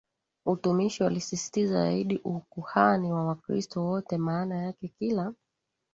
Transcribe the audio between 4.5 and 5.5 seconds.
yake kila